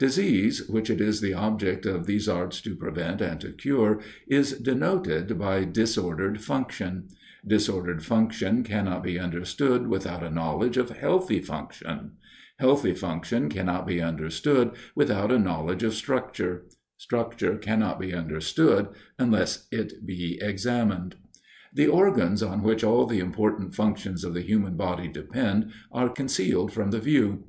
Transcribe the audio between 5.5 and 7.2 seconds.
disordered function: